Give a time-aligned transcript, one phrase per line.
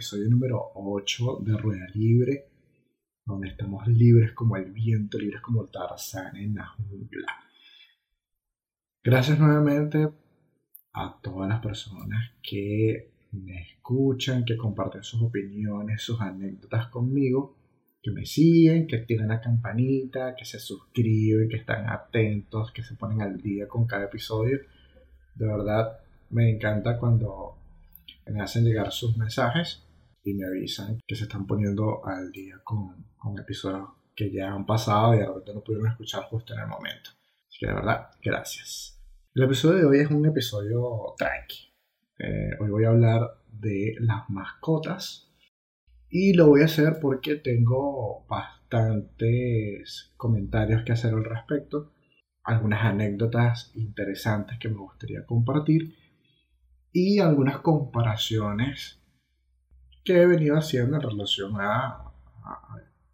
[0.00, 2.46] episodio número 8 de Rueda Libre,
[3.22, 7.36] donde estamos libres como el viento, libres como el Tarzán en la jungla.
[9.04, 10.08] Gracias nuevamente
[10.94, 17.58] a todas las personas que me escuchan, que comparten sus opiniones, sus anécdotas conmigo,
[18.02, 22.94] que me siguen, que activan la campanita, que se suscriben, que están atentos, que se
[22.94, 24.60] ponen al día con cada episodio.
[25.34, 27.58] De verdad, me encanta cuando
[28.30, 29.84] me hacen llegar sus mensajes
[30.22, 34.66] y me avisan que se están poniendo al día con, con episodios que ya han
[34.66, 37.10] pasado y de repente no pudieron escuchar justo en el momento.
[37.48, 39.00] Así que de verdad, gracias.
[39.34, 41.72] El episodio de hoy es un episodio tranqui.
[42.18, 45.32] Eh, hoy voy a hablar de las mascotas
[46.08, 51.92] y lo voy a hacer porque tengo bastantes comentarios que hacer al respecto,
[52.42, 55.94] algunas anécdotas interesantes que me gustaría compartir
[56.92, 58.99] y algunas comparaciones
[60.10, 62.12] que he venido haciendo en relación a,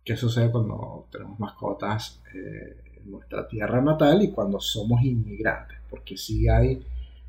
[0.02, 6.17] qué sucede cuando tenemos mascotas eh, en nuestra tierra natal y cuando somos inmigrantes, porque
[6.17, 6.83] sí hay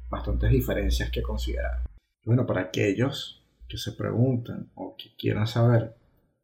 [0.10, 1.82] bastantes diferencias que considerar.
[2.24, 5.96] Bueno, para aquellos que se preguntan o que quieran saber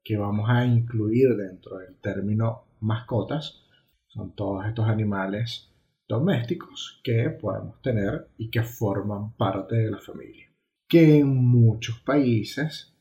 [0.04, 3.64] qué vamos a incluir dentro del término mascotas,
[4.08, 5.70] son todos estos animales
[6.10, 10.52] domésticos que podemos tener y que forman parte de la familia.
[10.90, 12.93] Que en muchos países,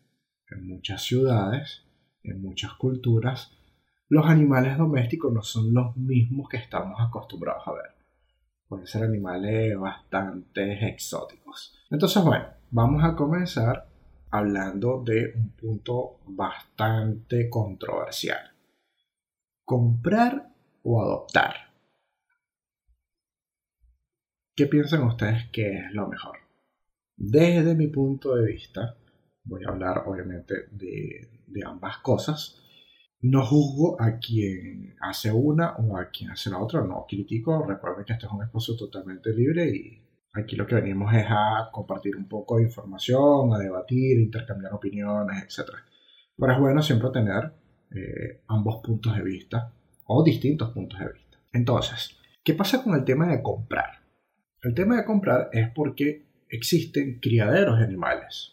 [0.53, 1.85] en muchas ciudades,
[2.23, 3.53] en muchas culturas,
[4.09, 7.95] los animales domésticos no son los mismos que estamos acostumbrados a ver.
[8.69, 11.79] Pueden ser animales bastante exóticos.
[11.91, 13.89] Entonces, bueno, vamos a comenzar
[14.31, 18.51] hablando de un punto bastante controversial.
[19.65, 20.51] Comprar
[20.83, 21.55] o adoptar.
[24.55, 26.37] ¿Qué piensan ustedes que es lo mejor?
[27.17, 28.97] Desde mi punto de vista,
[29.45, 31.29] voy a hablar obviamente de,
[31.67, 32.59] ambas cosas.
[33.21, 37.65] No juzgo a quien hace una o a quien hace la otra, no critico.
[37.65, 41.69] Recuerden que este es un espacio totalmente libre y aquí lo que venimos es a
[41.71, 45.71] compartir un poco de información, a debatir, intercambiar opiniones, etc.
[46.37, 47.53] Pero es bueno siempre tener
[47.95, 49.73] eh, ambos puntos de vista
[50.07, 51.39] o distintos puntos de vista.
[51.53, 54.03] Entonces, ¿qué pasa con el tema de comprar?
[54.63, 58.53] El tema de comprar es porque existen criaderos de animales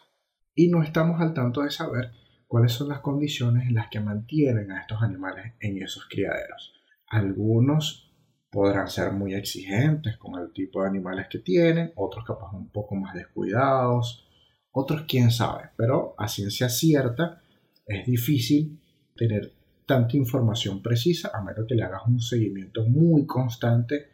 [0.55, 2.11] y no estamos al tanto de saber
[2.47, 6.73] cuáles son las condiciones en las que mantienen a estos animales en esos criaderos.
[7.07, 8.11] Algunos
[8.49, 12.95] podrán ser muy exigentes con el tipo de animales que tienen, otros capaz un poco
[12.95, 14.27] más descuidados,
[14.71, 17.41] otros quién sabe, pero a ciencia cierta
[17.85, 18.79] es difícil
[19.15, 19.53] tener
[19.85, 24.09] tanta información precisa a menos que le hagas un seguimiento muy constante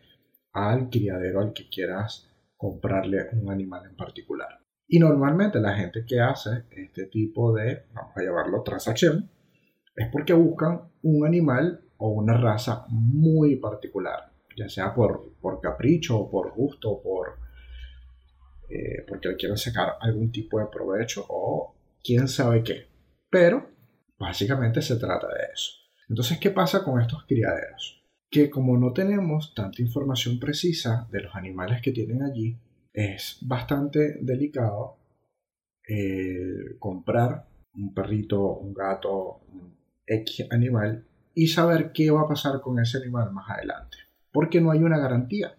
[0.53, 4.64] al criadero al que quieras comprarle un animal en particular.
[4.87, 9.29] Y normalmente la gente que hace este tipo de, vamos a llamarlo transacción,
[9.95, 16.17] es porque buscan un animal o una raza muy particular, ya sea por, por capricho
[16.19, 17.39] o por gusto por,
[18.69, 22.87] eh, porque le quieren sacar algún tipo de provecho o quién sabe qué.
[23.29, 23.69] Pero
[24.19, 25.71] básicamente se trata de eso.
[26.09, 28.05] Entonces, ¿qué pasa con estos criaderos?
[28.35, 32.59] que como no tenemos tanta información precisa de los animales que tienen allí,
[32.95, 34.97] es bastante delicado
[35.87, 39.75] eh, comprar un perrito, un gato, un
[40.05, 43.97] X animal y saber qué va a pasar con ese animal más adelante.
[44.31, 45.55] Porque no hay una garantía.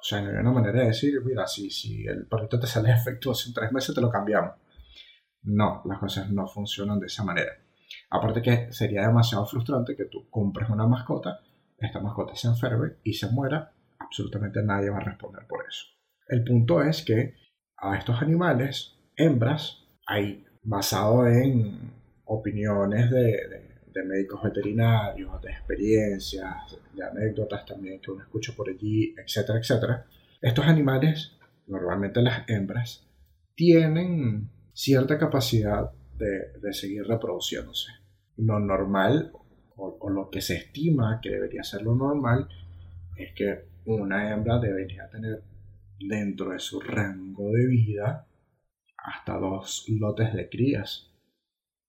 [0.00, 2.92] O sea, no hay una manera de decir, mira, si, si el perrito te sale
[2.92, 4.54] efectuoso en tres meses, te lo cambiamos.
[5.42, 7.52] No, las cosas no funcionan de esa manera.
[8.10, 11.40] Aparte que sería demasiado frustrante que tú compres una mascota
[11.78, 15.86] esta mascota se enferme y se muera, absolutamente nadie va a responder por eso.
[16.28, 17.34] El punto es que
[17.76, 21.92] a estos animales, hembras, hay basado en
[22.24, 23.64] opiniones de,
[24.06, 30.06] médicos veterinarios, de experiencias, de anécdotas también que uno escucha por allí, etcétera, etcétera.
[30.40, 31.36] Estos animales,
[31.66, 33.06] normalmente las hembras,
[33.54, 37.92] tienen cierta capacidad de, de seguir reproduciéndose.
[38.36, 39.32] Lo normal
[39.76, 42.48] o, lo que se estima que debería ser lo normal,
[43.16, 45.42] es que una hembra debería tener
[46.08, 48.26] dentro de su rango de vida
[48.96, 51.10] hasta dos lotes de crías.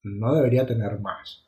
[0.03, 1.45] No debería tener más.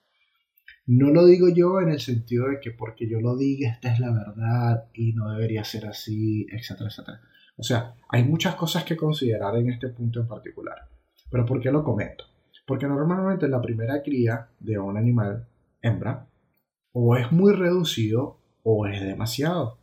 [0.85, 3.99] No lo digo yo en el sentido de que porque yo lo diga esta es
[3.99, 7.21] la verdad y no debería ser así, etcétera, etcétera.
[7.57, 10.87] O sea, hay muchas cosas que considerar en este punto en particular.
[11.29, 12.23] Pero ¿por qué lo comento?
[12.65, 15.45] Porque normalmente la primera cría de un animal
[15.81, 16.27] hembra,
[16.93, 19.77] o es muy reducido o es demasiado,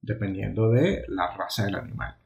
[0.00, 2.16] dependiendo de la raza del animal.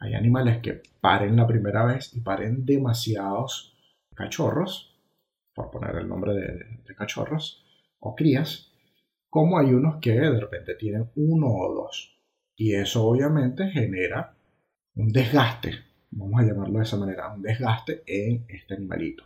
[0.00, 3.76] Hay animales que paren la primera vez y paren demasiados
[4.14, 4.96] cachorros,
[5.54, 7.64] por poner el nombre de, cachorros,
[8.00, 8.72] o crías,
[9.28, 12.16] como hay unos que de repente tienen uno o dos.
[12.56, 14.34] Y eso obviamente genera
[14.94, 15.72] un desgaste,
[16.10, 19.24] vamos a llamarlo de esa manera, un desgaste en este animalito.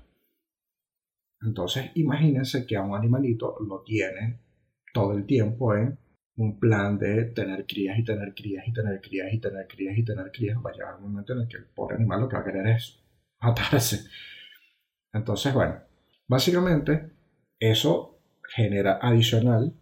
[1.42, 4.38] Entonces imagínense que a un animalito lo tienen
[4.92, 5.98] todo el tiempo en
[6.42, 10.04] un plan de tener crías y tener crías y tener crías y tener crías y
[10.04, 12.36] tener crías, va a llegar un momento en el que el pobre animal lo que
[12.36, 13.00] va a querer es
[13.40, 14.04] matarse.
[15.12, 15.80] Entonces, bueno,
[16.26, 17.10] básicamente
[17.58, 18.18] eso
[18.54, 19.72] genera adicional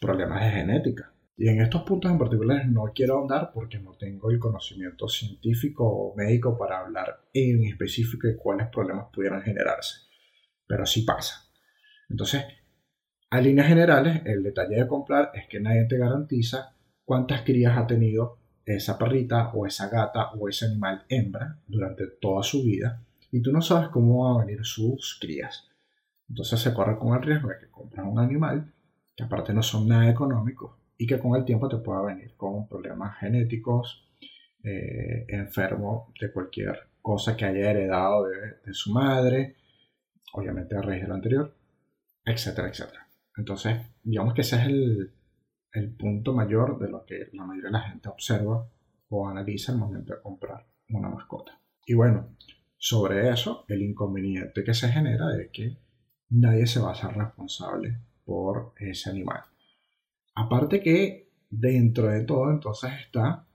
[0.00, 1.12] problemas de genética.
[1.36, 5.84] Y en estos puntos en particular no quiero ahondar porque no tengo el conocimiento científico
[5.86, 10.00] o médico para hablar en específico de cuáles problemas pudieran generarse.
[10.66, 11.48] Pero sí pasa.
[12.10, 12.44] Entonces,
[13.30, 16.74] a líneas generales, el detalle de comprar es que nadie te garantiza
[17.04, 22.42] cuántas crías ha tenido esa perrita o esa gata o ese animal hembra durante toda
[22.42, 23.00] su vida
[23.30, 25.68] y tú no sabes cómo van a venir sus crías.
[26.28, 28.72] Entonces se corre con el riesgo de que compras un animal
[29.16, 32.68] que aparte no son nada económicos y que con el tiempo te pueda venir con
[32.68, 34.08] problemas genéticos,
[34.62, 39.56] eh, enfermo de cualquier cosa que haya heredado de, de su madre,
[40.32, 41.54] obviamente a raíz de lo anterior,
[42.24, 43.09] etcétera, etcétera.
[43.40, 47.88] Entonces, digamos que ese es el, punto mayor de lo que la mayoría de la
[47.88, 48.68] gente observa
[49.08, 51.58] o analiza al momento de comprar una mascota.
[51.86, 52.36] Y bueno,
[52.76, 55.78] sobre eso, el inconveniente que se genera es que
[56.28, 57.96] nadie se va a hacer responsable
[58.26, 59.40] por ese animal.
[60.34, 63.46] Aparte que dentro de todo entonces está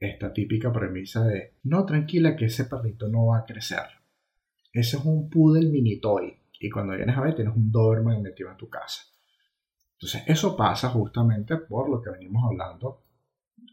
[0.00, 3.86] esta típica premisa de no tranquila que ese perrito no va a crecer.
[4.72, 8.50] Ese es un poodle mini toy y cuando vienes a ver tienes un Doberman metido
[8.50, 9.09] en tu casa.
[10.00, 13.02] Entonces, eso pasa justamente por lo que venimos hablando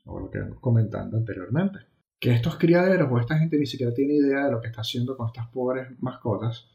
[0.03, 1.79] o lo que venimos comentando anteriormente.
[2.19, 5.15] Que estos criaderos o esta gente ni siquiera tiene idea de lo que está haciendo
[5.15, 6.67] con estas pobres mascotas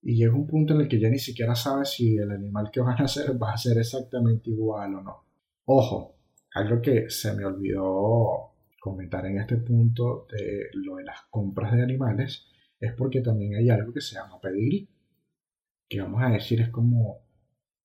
[0.00, 2.80] y llega un punto en el que ya ni siquiera sabe si el animal que
[2.80, 5.24] van a hacer va a ser exactamente igual o no.
[5.66, 6.16] Ojo,
[6.54, 11.82] algo que se me olvidó comentar en este punto de lo de las compras de
[11.82, 12.46] animales
[12.80, 14.88] es porque también hay algo que se llama pedigrí,
[15.88, 17.31] que vamos a decir es como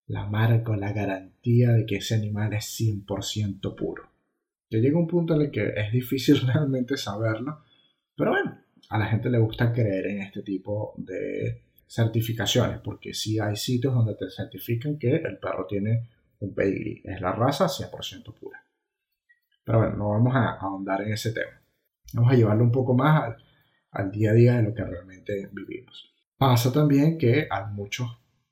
[0.07, 4.09] la marca o la garantía de que ese animal es 100% puro.
[4.69, 7.63] Ya llega un punto en el que es difícil realmente saberlo,
[8.15, 8.57] pero bueno,
[8.89, 13.94] a la gente le gusta creer en este tipo de certificaciones, porque sí hay sitios
[13.94, 16.09] donde te certifican que el perro tiene
[16.39, 18.63] un pedigree, es la raza 100% pura.
[19.63, 21.62] Pero bueno, no vamos a ahondar en ese tema.
[22.13, 23.38] Vamos a llevarlo un poco más al,
[23.92, 26.13] al día a día de lo que realmente vivimos.
[26.38, 28.07] Pasa también que hay muchos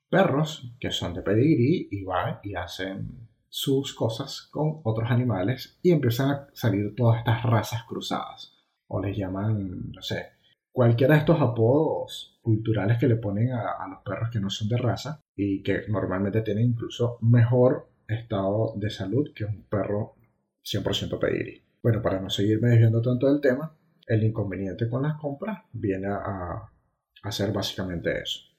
[0.08, 5.90] perros que son de pedigrí y van y hacen sus cosas con otros animales y
[5.90, 8.52] empiezan a salir todas estas razas cruzadas.
[8.88, 10.26] O les llaman, no sé,
[10.70, 14.76] cualquiera de estos apodos culturales que le ponen a, los perros que no son de
[14.76, 20.14] raza y que normalmente tienen incluso mejor estado de salud que un perro
[20.64, 21.62] 100% pedigrí.
[21.82, 23.74] Bueno, para no seguirme desviando tanto del tema,
[24.06, 26.70] el inconveniente con las compras viene a,
[27.22, 28.55] a ser básicamente eso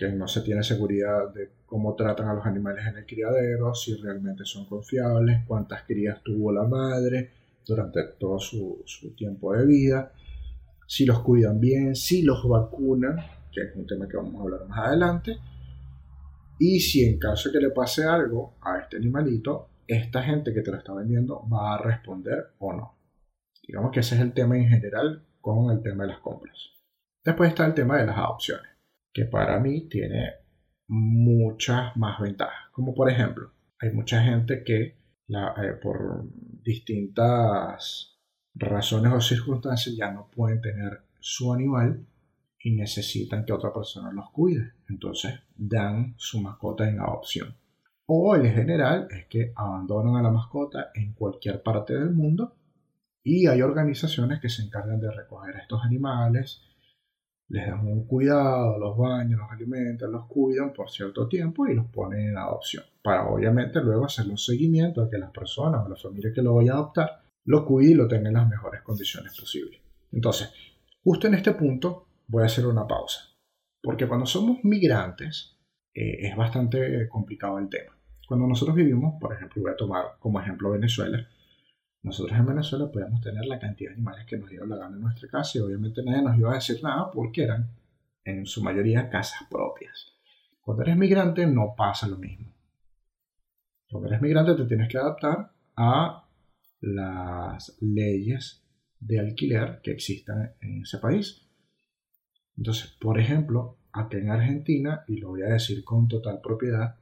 [0.00, 3.94] que no se tiene seguridad de cómo tratan a los animales en el criadero, si
[3.96, 7.32] realmente son confiables, cuántas crías tuvo la madre
[7.66, 8.82] durante todo su,
[9.14, 10.10] tiempo de vida,
[10.86, 13.16] si los cuidan bien, si los vacunan,
[13.52, 15.36] que es un tema que vamos a hablar más adelante,
[16.58, 20.62] y si en caso de que le pase algo a este animalito, esta gente que
[20.62, 22.96] te lo está vendiendo va a responder o no.
[23.68, 26.56] Digamos que ese es el tema en general con el tema de las compras.
[27.22, 28.69] Después está el tema de las adopciones
[29.12, 30.32] que para mí tiene
[30.88, 32.70] muchas más ventajas.
[32.72, 36.24] Como por ejemplo, hay mucha gente que eh, por
[36.62, 38.18] distintas
[38.54, 42.04] razones o circunstancias ya no pueden tener su animal
[42.62, 44.72] y necesitan que otra persona los cuide.
[44.88, 47.54] Entonces dan su mascota en adopción.
[48.06, 52.56] O el general es que abandonan a la mascota en cualquier parte del mundo
[53.22, 56.62] y hay organizaciones que se encargan de recoger a estos animales,
[57.50, 61.86] les dan un cuidado, los bañan, los alimentan, los cuidan por cierto tiempo y los
[61.86, 62.84] ponen en adopción.
[63.02, 66.54] Para obviamente luego hacer un seguimiento a que las personas o la familia que lo
[66.54, 69.80] vaya a adoptar lo cuide y lo tenga en las mejores condiciones posibles.
[70.12, 70.52] Entonces,
[71.02, 73.20] justo en este punto voy a hacer una pausa.
[73.82, 75.56] Porque cuando somos migrantes
[75.92, 77.96] eh, es bastante complicado el tema.
[78.28, 81.26] Cuando nosotros vivimos, por ejemplo, voy a tomar como ejemplo Venezuela,
[82.02, 85.02] nosotros en Venezuela podíamos tener la cantidad de animales que nos dio la gana en
[85.02, 87.70] nuestra casa y obviamente nadie nos iba a decir nada porque eran
[88.24, 90.14] en su mayoría casas propias.
[90.62, 92.54] Cuando eres migrante no pasa lo mismo.
[93.90, 96.26] Cuando eres migrante te tienes que adaptar a
[96.80, 98.64] las leyes
[98.98, 101.46] de alquiler que existan en ese país.
[102.56, 106.96] Entonces, por ejemplo, aquí en Argentina, y lo voy a decir con total propiedad,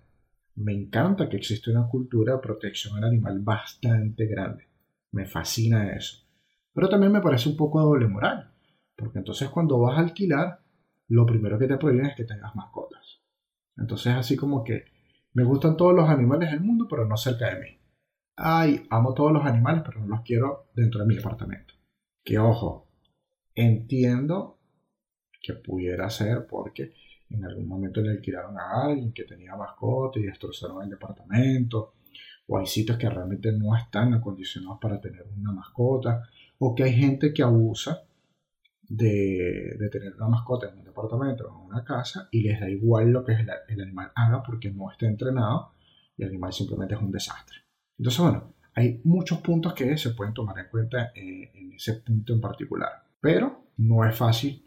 [0.56, 4.67] me encanta que existe una cultura de protección al animal bastante grande.
[5.12, 6.24] Me fascina eso.
[6.72, 8.52] Pero también me parece un poco doble moral,
[8.96, 10.60] porque entonces cuando vas a alquilar,
[11.08, 13.20] lo primero que te prohíben es que tengas mascotas.
[13.76, 14.84] Entonces así como que
[15.32, 17.78] me gustan todos los animales del mundo, pero no cerca de mí.
[18.36, 21.74] Ay, amo todos los animales, pero no los quiero dentro de mi apartamento.
[22.24, 22.88] Que ojo,
[23.54, 24.58] entiendo
[25.40, 26.94] que pudiera ser porque
[27.30, 31.94] en algún momento le alquilaron a alguien que tenía mascota y destrozaron el departamento,
[32.48, 36.22] o hay sitios que realmente no están acondicionados para tener una mascota,
[36.58, 38.02] o que hay gente que abusa
[38.88, 43.10] de, tener una mascota en un departamento o en una casa y les da igual
[43.10, 45.72] lo que el, animal haga porque no está entrenado
[46.16, 47.58] y el animal simplemente es un desastre.
[47.98, 52.32] Entonces, bueno, hay muchos puntos que se pueden tomar en cuenta en, en ese punto
[52.32, 54.64] en particular, pero no es fácil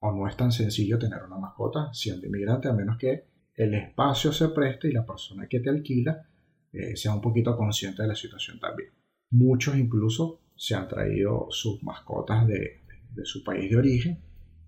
[0.00, 4.32] o no es tan sencillo tener una mascota siendo inmigrante, a menos que el espacio
[4.32, 6.29] se preste y la persona que te alquila
[6.72, 8.90] eh, sea un poquito consciente de la situación también.
[9.30, 12.80] Muchos incluso se han traído sus mascotas de,
[13.24, 14.22] su país de origen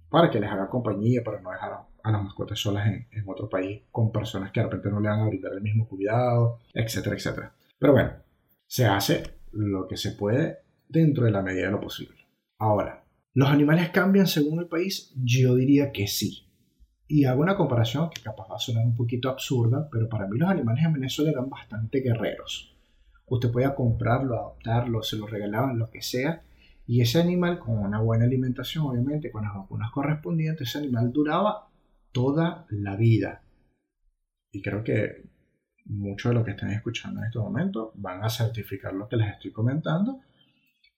[0.09, 3.49] para que les haga compañía, para no dejar a las mascotas solas en, en, otro
[3.49, 7.17] país con personas que de repente no le van a brindar el mismo cuidado, etcétera,
[7.17, 7.55] etcétera.
[7.79, 8.13] Pero bueno,
[8.67, 12.19] se hace lo que se puede dentro de la medida de lo posible.
[12.59, 13.03] Ahora,
[13.35, 15.11] ¿Los animales cambian según el país?
[15.17, 16.52] Yo diría que sí.
[17.13, 20.39] Y hago una comparación que capaz va a sonar un poquito absurda, pero para mí
[20.39, 22.75] los animales en Venezuela eran bastante guerreros.
[23.27, 26.43] Usted podía comprarlo, adoptarlo, se lo regalaban, lo que sea,
[26.87, 31.69] y ese animal con una buena alimentación, obviamente, con las vacunas correspondientes, ese animal duraba
[32.13, 33.43] toda la vida.
[34.51, 35.29] Y creo que
[35.85, 39.35] muchos de los que están escuchando en este momento van a certificar lo que les
[39.35, 40.21] estoy comentando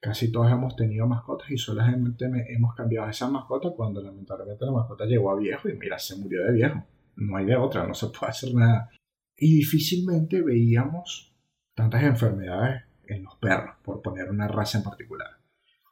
[0.04, 5.06] Casi todos hemos tenido mascotas y solamente hemos cambiado esa mascota cuando lamentablemente la mascota
[5.06, 6.84] llegó a viejo y mira, se murió de viejo.
[7.16, 8.90] No hay de otra, no se puede hacer nada.
[9.34, 11.34] Y difícilmente veíamos
[11.73, 15.38] tantas enfermedades en los perros, por poner una raza en particular.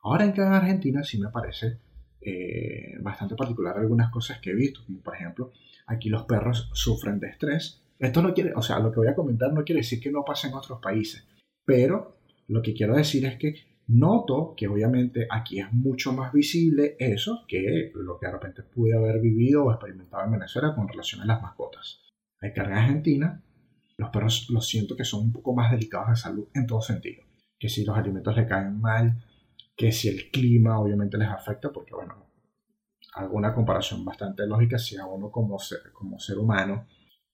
[0.03, 1.79] Ahora en cada Argentina sí me parece
[2.21, 5.53] eh, bastante particular algunas cosas que he visto, como por ejemplo,
[5.87, 7.83] aquí los perros sufren de estrés.
[7.99, 10.23] Esto no quiere, o sea, lo que voy a comentar no quiere decir que no
[10.23, 11.27] pase en otros países,
[11.65, 16.97] pero lo que quiero decir es que Noto que obviamente aquí es mucho más visible
[16.99, 21.21] eso que lo que de repente pude haber vivido o experimentado en Venezuela con relación
[21.21, 22.01] a las mascotas.
[22.41, 23.43] Hay carga Argentina,
[23.97, 27.25] los perros los siento que son un poco más delicados de salud en todo sentido.
[27.59, 29.25] Que si los alimentos le caen mal,
[29.77, 32.27] que si el clima obviamente les afecta, porque bueno,
[33.15, 35.59] alguna comparación bastante lógica si a uno como
[35.93, 36.87] como ser humano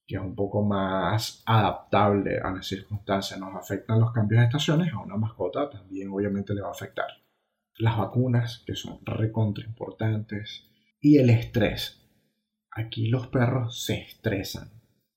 [0.08, 4.90] que es un poco más adaptable a las circunstancias, nos afectan los cambios de estaciones,
[4.90, 7.08] a una mascota también obviamente le va a afectar.
[7.76, 10.66] Las vacunas, que son recontra importantes,
[10.98, 12.02] y el estrés.
[12.70, 14.70] Aquí los perros se estresan.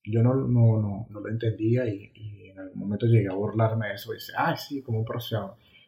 [0.04, 2.12] Yo no, no, no, no lo entendía y,
[2.52, 5.38] en algún momento llegué a burlarme de eso y dice, ay, sí, ¿cómo, se,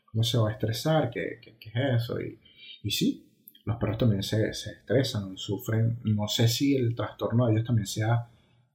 [0.05, 1.10] cómo se va a estresar?
[1.10, 2.22] ¿Qué, qué, qué es eso?
[2.22, 2.39] Y,
[2.83, 3.29] y, sí,
[3.65, 7.86] los perros también se, se estresan, sufren, no sé si el trastorno de ellos también
[7.86, 8.29] sea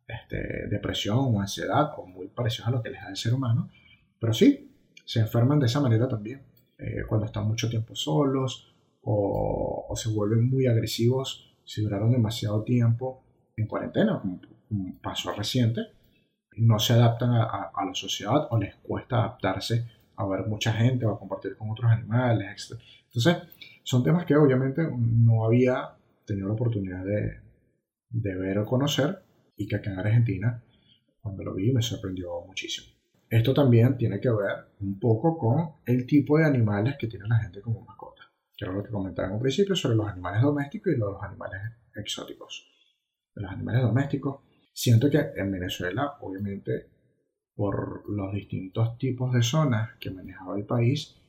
[0.08, 3.68] este, depresión o ansiedad, o muy parecidos a lo que les da el ser humano,
[4.18, 4.72] pero sí,
[5.04, 6.42] se enferman de esa manera también,
[6.78, 13.22] eh, cuando están mucho tiempo solos o, se vuelven muy agresivos si duraron demasiado tiempo
[13.56, 15.80] en cuarentena, como, un paso reciente,
[16.56, 19.86] no se adaptan a, a, la sociedad o les cuesta adaptarse
[20.16, 22.80] a ver mucha gente o a compartir con otros animales, etc.
[23.06, 23.36] Entonces,
[23.82, 25.90] son temas que obviamente no había
[26.26, 27.40] tenido la oportunidad de,
[28.10, 29.22] de ver o conocer
[29.58, 30.62] y que acá en Argentina,
[31.20, 32.96] cuando lo vi, me sorprendió muchísimo.
[33.28, 37.38] Esto también tiene que ver un poco con el tipo de animales que tiene la
[37.40, 38.22] gente como mascota.
[38.56, 41.60] Que era lo que comentaba en un principio sobre los animales domésticos y los animales
[41.94, 42.66] exóticos.
[43.34, 44.40] De los animales domésticos,
[44.72, 46.88] siento que en Venezuela, obviamente,
[47.54, 51.20] por los distintos tipos de zonas que manejaba el país,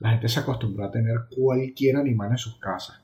[0.00, 3.02] la gente se acostumbró a tener cualquier animal en sus casas.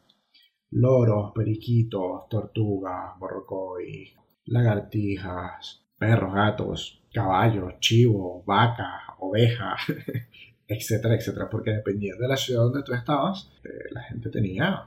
[0.70, 4.14] Loros, periquitos, tortugas, borrocois,
[4.46, 9.80] lagartijas, perros, gatos, caballos, chivos, vacas, ovejas,
[10.68, 14.86] etcétera, etcétera, porque dependiendo de la ciudad donde tú estabas, eh, la gente tenía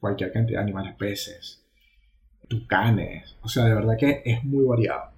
[0.00, 1.64] cualquier cantidad de animales, peces,
[2.48, 5.12] tucanes, o sea, de verdad que es muy variado.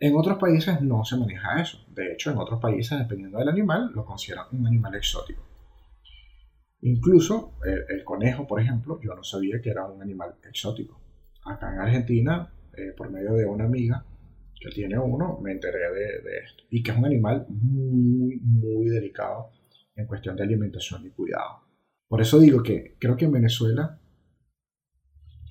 [0.00, 3.90] En otros países no se maneja eso, de hecho en otros países, dependiendo del animal,
[3.94, 5.42] lo consideran un animal exótico.
[6.82, 11.00] Incluso el, el conejo, por ejemplo, yo no sabía que era un animal exótico.
[11.44, 14.04] Acá en Argentina eh, por medio de una amiga
[14.60, 16.64] que tiene uno, me enteré de, esto.
[16.70, 19.50] Y que es un animal muy, muy delicado
[19.94, 21.62] en cuestión de alimentación y cuidado.
[22.08, 24.00] Por eso digo que creo que en Venezuela,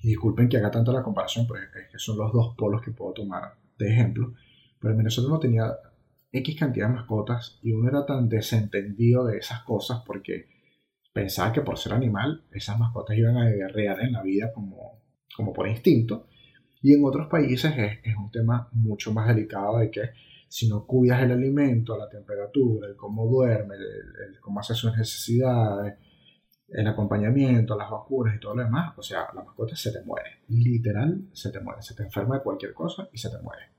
[0.02, 2.90] y disculpen que haga tanto la comparación, porque es que son los dos polos que
[2.90, 4.34] puedo tomar de ejemplo,
[4.80, 5.76] pero en Venezuela no tenía
[6.32, 10.48] X cantidad de mascotas y uno era tan desentendido de esas cosas porque
[11.12, 15.02] pensaba que por ser animal esas mascotas iban a guerrear en la vida como,
[15.34, 16.28] como por instinto.
[16.82, 20.10] Y en otros países es, un tema mucho más delicado de que
[20.48, 25.98] si no cuidas el alimento, la temperatura, el cómo duerme, el, cómo hace sus necesidades,
[26.68, 30.42] el acompañamiento, las vacunas y todo lo demás, o sea, la mascota se te muere.
[30.48, 31.82] Literal, se te muere.
[31.82, 33.72] Se te enferma de cualquier cosa y se te muere.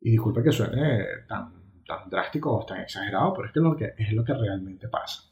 [0.00, 3.94] Y disculpe que suene tan, tan drástico o tan exagerado, pero es que, lo que
[3.96, 5.22] es lo que realmente pasa.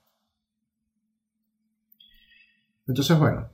[2.87, 3.49] Entonces, bueno,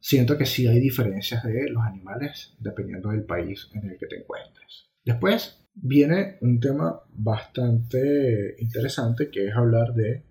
[0.00, 4.20] siento que sí hay diferencias de los animales dependiendo del país en el que te
[4.20, 4.90] encuentres.
[5.04, 10.24] Después viene un tema bastante interesante que es hablar de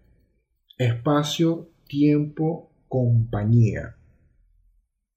[0.77, 3.95] espacio, tiempo, compañía.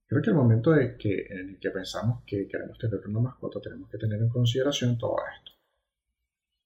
[0.07, 3.61] Creo que el momento de que, en el que pensamos que queremos tener una mascota,
[3.61, 5.53] tenemos que tener en consideración todo esto.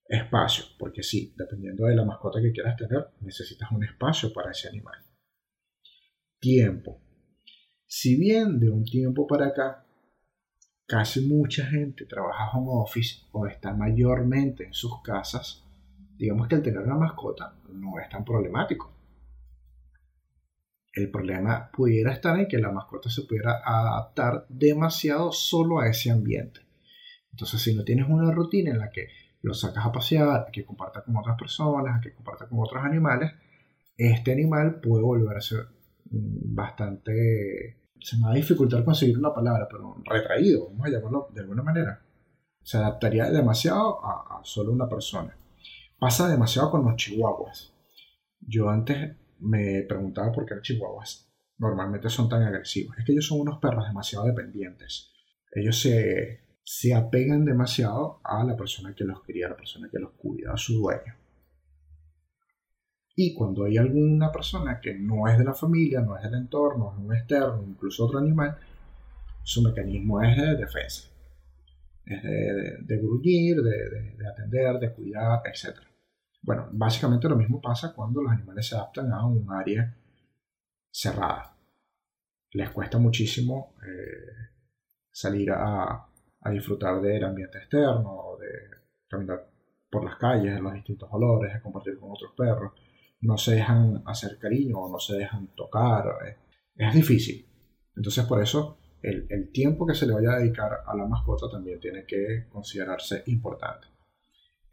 [0.06, 4.68] Espacio, porque sí, dependiendo de la mascota que quieras tener, necesitas un espacio para ese
[4.68, 4.94] animal.
[6.38, 7.00] Tiempo.
[7.96, 9.86] Si bien de un tiempo para acá,
[10.86, 15.64] casi mucha gente trabaja home office o está mayormente en sus casas,
[16.16, 18.94] digamos que el tener una mascota no es tan problemático
[20.94, 26.10] el problema pudiera estar en que la mascota se pudiera adaptar demasiado solo a ese
[26.10, 26.60] ambiente.
[27.32, 29.08] Entonces, si no tienes una rutina en la que
[29.42, 33.32] lo sacas a pasear, que comparta con otras personas, que comparta con otros animales,
[33.96, 35.56] este animal puede volverse
[36.10, 37.83] mm, bastante...
[38.04, 41.62] Se me va a dificultar conseguir una palabra, pero retraído, vamos a llamarlo de alguna
[41.62, 42.02] manera.
[42.62, 45.34] Se adaptaría demasiado a, a solo una persona.
[45.98, 47.72] Pasa demasiado con los chihuahuas.
[48.40, 52.94] Yo antes me preguntaba por qué los chihuahuas normalmente son tan agresivos.
[52.98, 55.10] Es que ellos son unos perros demasiado dependientes.
[55.50, 59.98] Ellos se, se apegan demasiado a la persona que los cría, a la persona que
[59.98, 61.23] los cuida, a su dueño.
[63.16, 66.92] Y cuando hay alguna persona que no es de la familia, no es del entorno,
[66.92, 68.56] es un externo, incluso otro animal,
[69.42, 71.08] su mecanismo es de defensa.
[72.04, 75.78] Es de, de, de, de, atender, de cuidar, etc.
[76.42, 79.96] Bueno, básicamente lo mismo pasa cuando los animales se adaptan a un área
[80.90, 81.56] cerrada.
[82.52, 84.52] Les cuesta muchísimo eh,
[85.10, 86.06] salir a,
[86.52, 88.76] disfrutar del ambiente externo, de
[89.08, 89.48] caminar
[89.90, 92.72] por las calles, los distintos olores, de compartir con otros perros.
[93.24, 96.06] No se dejan hacer cariño, o no se dejan tocar.
[96.26, 96.36] Eh,
[96.76, 97.46] es difícil.
[97.96, 101.78] Entonces por eso el, tiempo que se le vaya a dedicar a la mascota también
[101.78, 103.86] tiene que considerarse importante.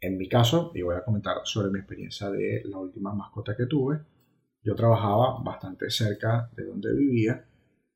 [0.00, 3.66] En mi caso, y voy a comentar sobre mi experiencia de la última mascota que
[3.66, 4.00] tuve,
[4.62, 7.44] yo trabajaba bastante cerca de donde vivía,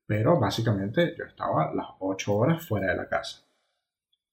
[0.07, 3.45] pero básicamente yo estaba las 8 horas fuera de la casa.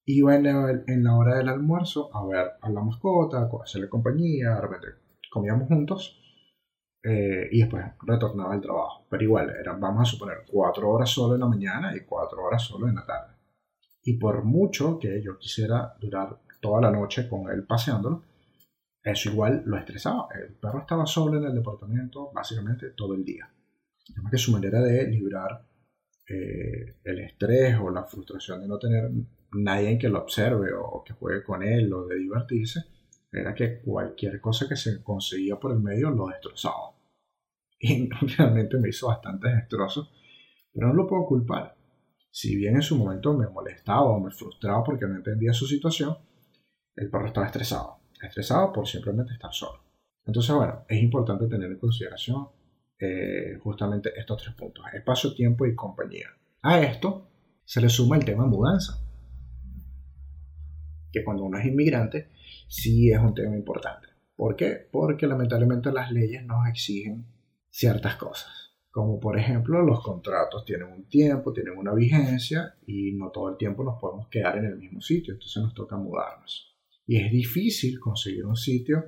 [0.06, 4.62] Iba en la, hora del almuerzo a ver a la mascota, a hacerle compañía, de
[4.62, 4.88] repente
[5.34, 6.20] comíamos juntos
[7.02, 9.08] eh, y después retornaba al trabajo.
[9.10, 12.62] Pero igual, eran, vamos a suponer, 4 horas solo en la mañana y 4 horas
[12.62, 13.34] solo en la tarde.
[14.04, 18.24] Y por mucho que yo quisiera durar toda la noche con él paseándolo,
[19.04, 20.28] eso igual lo estresaba.
[20.34, 23.50] El perro estaba solo en el departamento básicamente todo el día.
[24.12, 25.66] Además que su manera de librar
[26.30, 29.10] eh, el estrés o la frustración de no tener
[29.54, 32.82] nadie que lo observe o que juegue con él o de divertirse,
[33.34, 36.94] era que cualquier cosa que se conseguía por el medio lo destrozaba.
[37.80, 40.10] Y realmente me hizo bastante destrozo,
[40.72, 41.76] pero no lo puedo culpar.
[42.32, 46.18] Si bien en su momento me molestaba o me frustraba porque no entendía su situación,
[46.96, 48.00] el perro estaba estresado.
[48.22, 49.84] Estresado por simplemente estar solo.
[50.26, 52.48] Entonces, bueno, es importante tener en consideración
[52.98, 54.86] eh, justamente estos tres puntos.
[54.94, 56.30] Espacio, tiempo y compañía.
[56.62, 57.28] A esto
[57.66, 59.04] se le suma el tema mudanza.
[61.12, 62.30] Que cuando uno es inmigrante,
[62.74, 64.08] sí es un tema importante.
[64.36, 64.88] ¿Por qué?
[64.92, 67.28] Porque lamentablemente las leyes nos exigen
[67.70, 68.74] ciertas cosas.
[68.90, 73.58] Como por ejemplo, los contratos tienen un tiempo, tienen una vigencia y no todo el
[73.58, 75.34] tiempo nos podemos quedar en el mismo sitio.
[75.34, 79.06] Entonces nos toca mudarnos y es difícil conseguir un sitio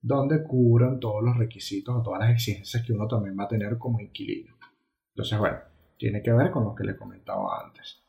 [0.00, 3.78] donde cubran todos los requisitos o todas las exigencias que uno también va a tener
[3.78, 4.56] como inquilino.
[5.10, 5.58] Entonces, bueno,
[5.96, 8.02] tiene que ver con lo que le comentaba antes.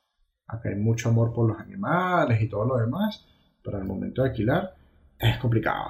[0.48, 3.26] Acá hay mucho amor por los animales y todo lo demás,
[3.64, 4.76] pero al momento de alquilar
[5.20, 5.86] es complicado,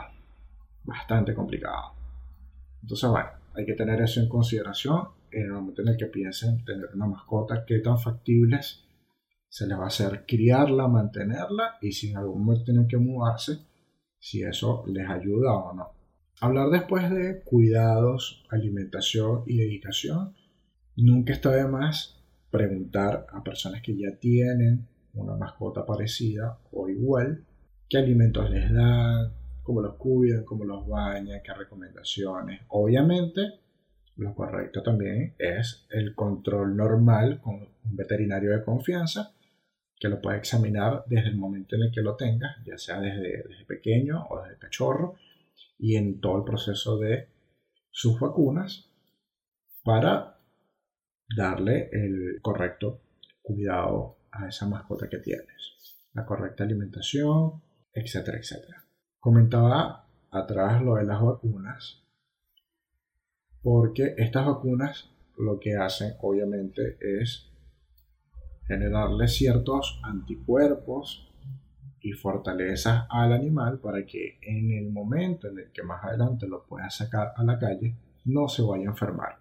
[0.83, 1.93] bastante complicado.
[2.81, 6.63] Entonces, bueno, hay que tener eso en consideración en el momento en el que piensen
[6.63, 8.85] tener una mascota, qué tan factibles
[9.49, 13.59] se les va a hacer criarla, mantenerla y si en algún momento tienen que mudarse,
[14.19, 15.91] si eso les ayuda o no.
[16.41, 20.35] Hablar después de cuidados, alimentación y dedicación,
[20.97, 27.45] nunca está de más preguntar a personas que ya tienen una mascota parecida o igual
[27.89, 32.61] qué alimentos les dan, cómo los cuidan, cómo los bañan, qué recomendaciones.
[32.69, 33.59] Obviamente,
[34.17, 39.33] lo correcto también es el control normal con un veterinario de confianza
[39.97, 43.43] que lo puede examinar desde el momento en el que lo tenga, ya sea desde,
[43.47, 45.15] desde pequeño o desde cachorro,
[45.77, 47.29] y en todo el proceso de
[47.89, 48.89] sus vacunas
[49.83, 50.37] para
[51.35, 53.01] darle el correcto
[53.41, 57.61] cuidado a esa mascota que tienes, la correcta alimentación,
[57.95, 58.85] etcétera, etcétera.
[59.19, 62.03] Comentaba atrás lo de las vacunas,
[63.63, 67.51] porque estas vacunas lo que hacen obviamente es
[68.67, 71.31] generarle ciertos anticuerpos
[72.01, 76.65] y fortalezas al animal para que en el momento en el que más adelante lo
[76.65, 79.39] pueda sacar a la calle no se vaya a enfermar.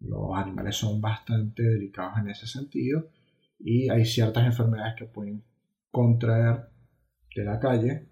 [0.00, 3.08] Los animales son bastante delicados en ese sentido
[3.58, 5.42] y hay ciertas enfermedades que pueden
[5.90, 6.68] contraer
[7.34, 8.08] de la calle,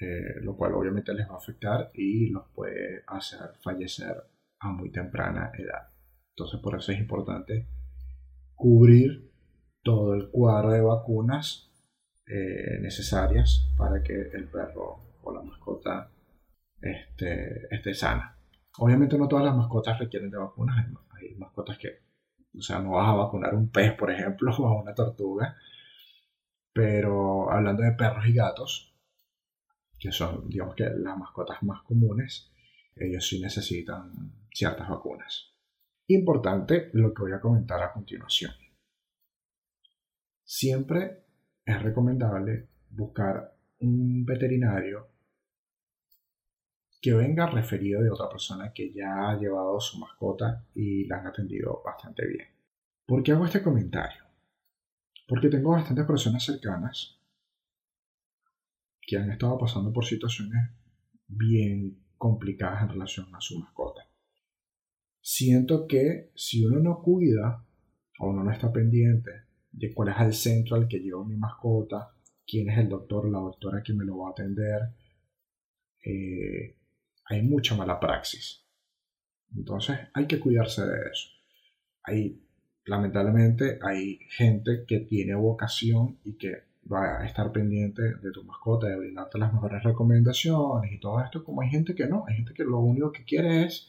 [0.00, 4.16] eh, lo cual obviamente les va a afectar y los puede hacer fallecer
[4.60, 5.88] a muy temprana edad.
[6.30, 7.66] Entonces por eso es importante
[8.54, 9.30] cubrir
[9.82, 11.70] todo el cuadro de vacunas
[12.26, 16.10] eh, necesarias para que el perro o la mascota
[16.80, 18.36] esté, esté sana.
[18.78, 21.88] Obviamente no todas las mascotas requieren de vacunas, hay, mascotas que,
[22.56, 25.56] o sea, no vas a vacunar un pez, por ejemplo, o a una tortuga,
[26.72, 28.94] pero hablando de perros y gatos,
[29.98, 32.50] que son, digamos que las mascotas más comunes,
[32.96, 35.54] ellos sí necesitan ciertas vacunas.
[36.06, 38.52] Importante lo que voy a comentar a continuación.
[40.42, 41.24] Siempre
[41.64, 45.08] es recomendable buscar un veterinario
[47.00, 51.28] que venga referido de otra persona que ya ha llevado su mascota y la han
[51.28, 52.48] atendido bastante bien.
[53.06, 54.29] ¿Por qué hago este comentario?
[55.30, 57.20] Porque tengo bastantes personas cercanas
[59.00, 60.72] que han estado pasando por situaciones
[61.28, 64.08] bien complicadas en relación a su mascota.
[65.20, 67.64] Siento que si uno no cuida
[68.18, 69.30] o uno no está pendiente
[69.70, 72.12] de cuál es el centro al que llevo mi mascota,
[72.44, 74.80] quién es el doctor la doctora que me lo va a atender.
[76.04, 76.76] Eh,
[77.26, 78.66] hay mucha mala praxis.
[79.54, 81.28] Entonces hay que cuidarse de eso.
[82.02, 82.42] Hay,
[82.90, 88.88] lamentablemente hay gente que tiene vocación y que va a estar pendiente de tu mascota,
[88.88, 92.52] de brindarte las mejores recomendaciones y todo esto, como hay gente que no, hay gente
[92.52, 93.88] que lo único que quiere es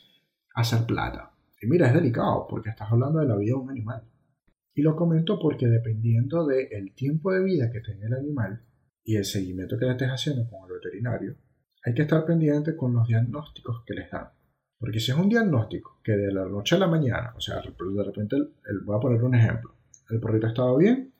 [0.54, 1.32] hacer plata.
[1.60, 4.04] Y mira, es delicado porque estás hablando de la vida de un animal.
[4.76, 8.62] Y lo comento porque dependiendo del tiempo de vida que tenga el animal
[9.04, 11.38] y el seguimiento que le estés haciendo con el veterinario,
[11.84, 14.30] hay que estar pendiente con los diagnósticos que les dan.
[14.82, 18.04] Porque si es un diagnóstico que de la noche a la mañana, o sea, de
[18.04, 18.36] repente,
[18.84, 19.76] voy a poner un ejemplo,
[20.10, 21.14] el perrito estaba bien,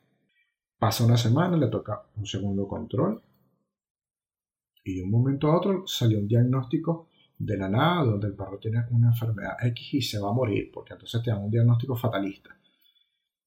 [0.80, 3.22] pasa una semana, le toca un segundo control
[4.82, 8.58] y de un momento a otro salió un diagnóstico de la nada donde el perro
[8.58, 11.94] tiene una enfermedad X y se va a morir, porque entonces te dan un diagnóstico
[11.94, 12.58] fatalista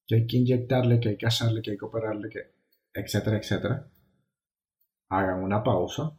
[0.06, 2.54] que hay que inyectarle, que hay que hacerle, que hay que operarle, que,
[2.94, 3.86] etcétera, etcétera,
[5.10, 6.16] hagan una pausa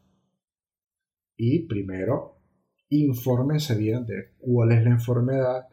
[1.36, 2.37] y primero
[2.90, 5.68] infórmense bien de cuál es la enfermedad,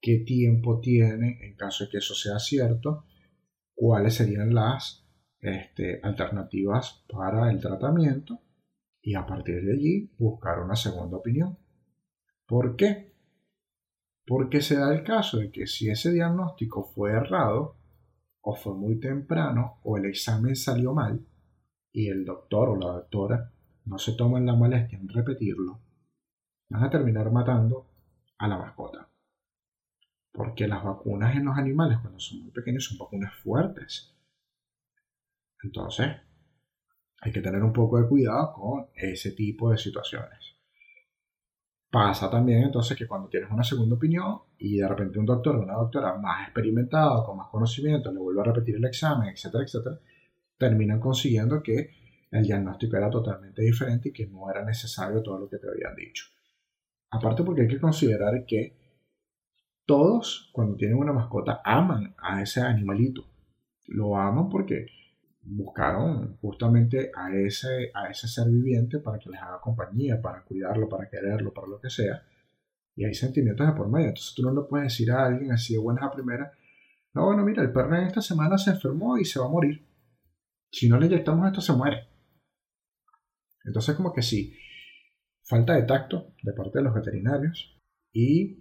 [0.00, 3.04] qué tiempo tiene en caso de que eso sea cierto,
[3.74, 5.06] cuáles serían las
[5.40, 8.40] este, alternativas para el tratamiento
[9.02, 11.56] y a partir de allí buscar una segunda opinión.
[12.46, 13.14] ¿Por qué?
[14.26, 17.76] Porque se da el caso de que si ese diagnóstico fue errado,
[18.40, 21.24] o fue muy temprano, o el examen salió mal,
[21.92, 23.52] y el doctor o la doctora
[23.84, 25.80] no se toman la molestia en repetirlo,
[26.68, 27.86] van a terminar matando
[28.38, 29.08] a la mascota.
[30.32, 34.14] Porque las vacunas en los animales cuando son muy pequeños son vacunas fuertes.
[35.62, 36.08] Entonces,
[37.20, 40.56] hay que tener un poco de cuidado con ese tipo de situaciones.
[41.90, 45.62] Pasa también entonces que cuando tienes una segunda opinión y de repente un doctor o
[45.62, 49.98] una doctora más experimentado, con más conocimiento, le vuelve a repetir el examen, etcétera, etcétera,
[50.58, 51.90] terminan consiguiendo que
[52.30, 55.94] el diagnóstico era totalmente diferente y que no era necesario todo lo que te habían
[55.94, 56.26] dicho.
[57.16, 58.76] Aparte porque hay que considerar que
[59.84, 63.24] todos cuando tienen una mascota aman a ese animalito.
[63.86, 64.86] Lo aman porque
[65.42, 70.88] buscaron justamente a ese, a ese ser viviente para que les haga compañía, para cuidarlo,
[70.88, 72.22] para quererlo, para lo que sea.
[72.96, 74.08] Y hay sentimientos de por medio.
[74.08, 76.52] Entonces tú no le puedes decir a alguien así de buenas a primera,
[77.16, 79.88] no, bueno, mira, el perro en esta semana se enfermó y se va a morir.
[80.70, 82.08] Si no le inyectamos esto, se muere.
[83.64, 84.54] Entonces como que sí,
[85.46, 87.78] falta de tacto de parte de los veterinarios
[88.12, 88.58] y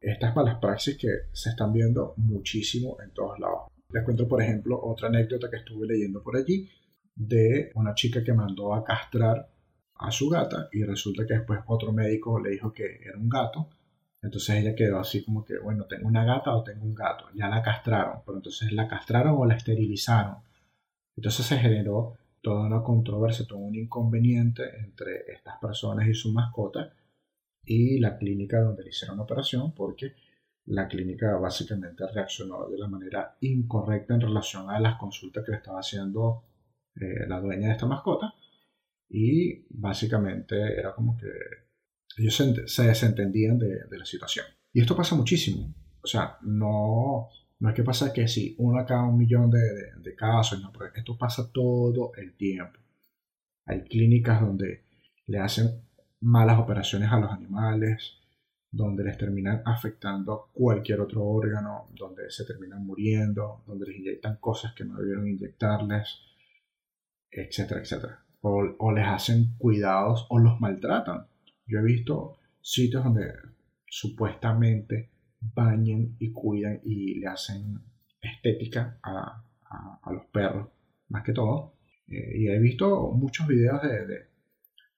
[0.00, 3.70] estas malas praxis que se están viendo muchísimo en todos lados.
[3.90, 6.68] Les cuento, por ejemplo, otra anécdota que estuve leyendo por allí
[7.14, 9.50] de una chica que mandó a castrar
[9.94, 13.68] a su gata y resulta que después otro médico le dijo que era un gato.
[14.22, 17.26] Entonces ella quedó así como que, bueno, tengo una gata o tengo un gato.
[17.34, 20.36] Ya la castraron, pero entonces la castraron o la esterilizaron.
[21.16, 26.92] Entonces se generó toda una controversia, todo un inconveniente entre estas personas y su mascota
[27.64, 30.14] y la clínica donde le hicieron la operación porque
[30.66, 35.58] la clínica básicamente reaccionó de la manera incorrecta en relación a las consultas que le
[35.58, 36.44] estaba haciendo
[36.96, 38.34] eh, la dueña de esta mascota
[39.08, 41.28] y básicamente era como que
[42.16, 44.46] ellos se, desentendían de, la situación.
[44.72, 45.74] Y esto pasa muchísimo.
[46.02, 47.28] O sea, no,
[47.62, 49.60] no es que pasa que si uno cada un millón de,
[49.96, 52.76] de, casos, no, pero esto pasa todo el tiempo.
[53.66, 54.84] Hay clínicas donde
[55.28, 55.80] le hacen
[56.22, 58.18] malas operaciones a los animales,
[58.68, 64.74] donde les terminan afectando cualquier otro órgano, donde se terminan muriendo, donde les inyectan cosas
[64.74, 66.18] que no debieron inyectarles,
[67.30, 68.24] etcétera, etcétera.
[68.40, 71.28] O, les hacen cuidados o los maltratan.
[71.68, 73.34] Yo he visto sitios donde
[73.86, 75.11] supuestamente
[75.54, 77.80] bañan y cuidan y le hacen
[78.20, 79.44] estética a,
[80.10, 80.68] los perros,
[81.08, 81.74] más que todo.
[82.06, 84.32] Eh, y he visto muchos videos de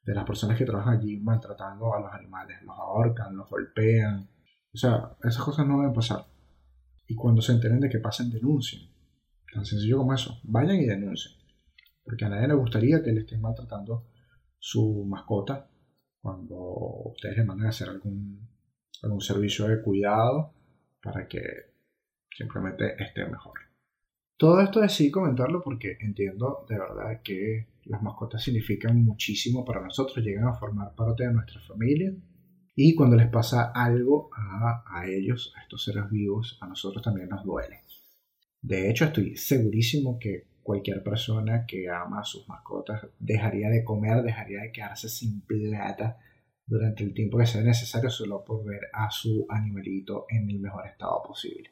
[0.05, 4.29] de las personas que trabajan allí maltratando a los animales, los ahorcan, los golpean.
[4.73, 6.27] O sea, esas cosas no deben pasar.
[7.07, 8.91] Y cuando se enteren de que pasen, denuncien.
[9.53, 10.41] Tan sencillo como eso.
[10.45, 11.35] Vayan y denuncien.
[12.03, 14.09] Porque a nadie le gustaría que le estén maltratando
[14.59, 15.71] su mascota
[16.21, 16.57] cuando
[17.13, 18.49] ustedes le mandan a hacer algún,
[19.03, 20.53] algún servicio de cuidado
[21.03, 21.43] para que
[22.37, 23.59] simplemente esté mejor.
[24.37, 30.25] Todo esto decidí comentarlo porque entiendo de verdad que las mascotas significan muchísimo para nosotros,
[30.25, 32.13] llegan a formar parte de nuestra familia
[32.75, 37.45] y cuando les pasa algo a, ellos, a estos seres vivos, a nosotros también nos
[37.45, 37.83] duele.
[38.61, 44.23] De hecho, estoy segurísimo que cualquier persona que ama a sus mascotas dejaría de comer,
[44.23, 46.19] dejaría de quedarse sin plata
[46.67, 50.87] durante el tiempo que sea necesario solo por ver a su animalito en el mejor
[50.87, 51.71] estado posible.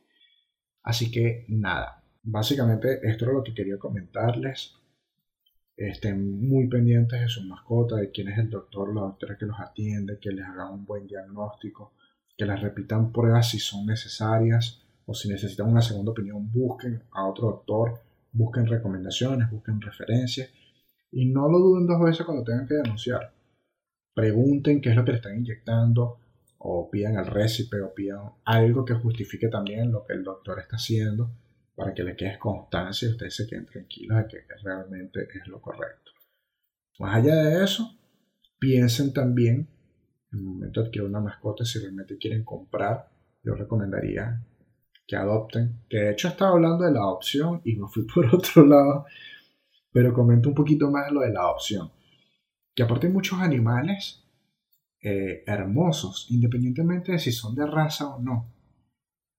[0.83, 4.76] Así que nada, básicamente esto es lo que quería comentarles
[5.76, 9.59] estén muy pendientes de su mascota, de quién es el doctor la doctora que los
[9.59, 11.94] atiende, que les haga un buen diagnóstico,
[12.37, 17.26] que les repitan pruebas si son necesarias o si necesitan una segunda opinión, busquen a
[17.26, 18.00] otro doctor,
[18.33, 20.50] busquen recomendaciones, busquen referencias
[21.11, 23.33] y no lo duden dos veces cuando tengan que denunciar.
[24.14, 26.18] Pregunten qué es lo que le están inyectando
[26.59, 30.77] o pidan el récipe o pidan algo que justifique también lo que el doctor está
[30.77, 31.31] haciendo
[31.75, 35.61] para que le quede constancia y ustedes se queden tranquilos de que realmente es lo
[35.61, 36.12] correcto.
[36.98, 37.98] Más allá de eso,
[38.59, 39.68] piensen también,
[40.31, 43.11] en el momento de adquirir una mascota, si realmente quieren comprar,
[43.42, 44.40] yo recomendaría
[45.07, 48.64] que adopten, que de hecho estaba hablando de la adopción y me fui por otro
[48.66, 49.07] lado,
[49.90, 51.90] pero comento un poquito más lo de la adopción.
[52.74, 54.24] Que aparte hay muchos animales
[55.00, 58.52] eh, hermosos, independientemente de si son de raza o no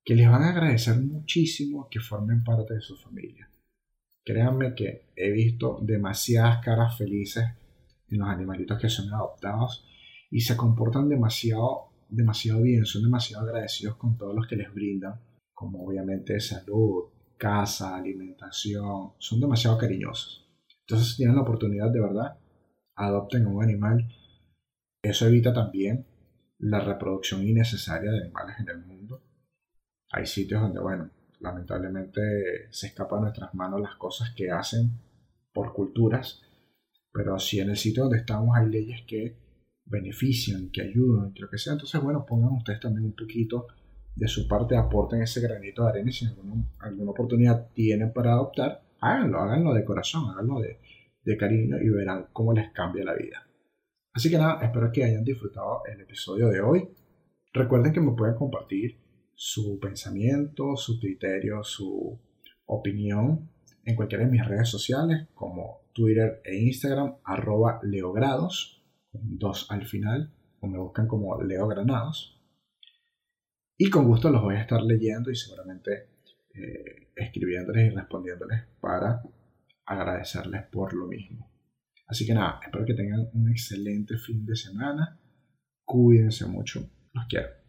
[0.04, 3.50] que les van a agradecer muchísimo que formen parte de su familia.
[4.24, 7.46] Créanme que he visto demasiadas caras felices
[8.10, 9.86] en los animalitos que son adoptados
[10.30, 15.22] y se comportan demasiado, demasiado bien, son demasiado agradecidos con todos los que les brindan,
[15.54, 17.06] como obviamente salud,
[17.38, 20.50] casa, alimentación, son demasiado cariñosos.
[20.82, 22.38] Entonces, tienen la oportunidad de verdad,
[22.96, 24.08] adopten un animal.
[25.02, 26.06] Eso evita también
[26.60, 29.22] la reproducción innecesaria de animales en el mundo
[30.14, 32.22] hay sitios donde, bueno, lamentablemente
[32.70, 34.92] se escapan a nuestras manos las cosas que hacen
[35.52, 36.40] por culturas,
[37.12, 39.36] pero si en el sitio donde estamos hay leyes que
[39.86, 43.66] benefician, que ayudan, que lo que sea, entonces, bueno, pongan ustedes también un poquito
[44.16, 48.34] de su parte, aporten ese granito de arena y si alguna, alguna oportunidad tienen para
[48.34, 50.80] adoptar, háganlo, háganlo de corazón, háganlo de,
[51.24, 53.48] de cariño y verán cómo les cambia la vida.
[54.14, 56.88] Así que nada, espero que hayan disfrutado el episodio de hoy.
[57.54, 59.00] Recuerden que me pueden compartir
[59.36, 62.20] su pensamiento, su criterio, su
[62.66, 63.50] opinión
[63.86, 68.82] en cualquiera de mis redes sociales como Twitter e Instagram, arroba leogrados,
[69.12, 72.40] dos al final, o me buscan como Leo Granados.
[73.78, 76.10] Y con gusto los voy a estar leyendo y seguramente
[76.54, 79.22] eh, escribiéndoles y respondiéndoles para
[79.86, 81.52] agradecerles por lo mismo.
[82.08, 85.20] Así que nada, espero que tengan un excelente fin de semana.
[85.84, 86.90] Cuídense mucho.
[87.14, 87.63] Los quiero.